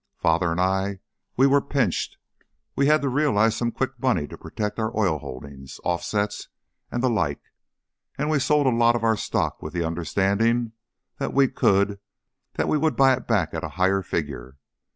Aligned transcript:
Father 0.17 0.49
and 0.49 0.59
I 0.59 0.83
were 0.87 0.99
we 1.37 1.45
were 1.45 1.61
pinched. 1.61 2.17
We 2.75 2.87
had 2.87 3.03
to 3.03 3.07
realize 3.07 3.55
some 3.55 3.71
quick 3.71 3.99
money 3.99 4.25
to 4.29 4.35
protect 4.35 4.79
our 4.79 4.89
oil 4.97 5.19
holdings 5.19 5.79
offsets 5.83 6.47
and 6.91 7.03
the 7.03 7.09
like 7.11 7.53
and 8.17 8.27
we 8.27 8.39
sold 8.39 8.65
a 8.65 8.71
lot 8.71 8.95
of 8.95 9.03
our 9.03 9.15
stock 9.15 9.61
with 9.61 9.73
the 9.73 9.85
understanding 9.85 10.71
that 11.19 11.35
we 11.35 11.49
could 11.49 11.99
that 12.55 12.67
we 12.67 12.79
would 12.79 12.95
buy 12.95 13.13
it 13.13 13.27
back 13.27 13.53
at 13.53 13.63
a 13.63 13.69
higher 13.77 14.01
figure. 14.01 14.57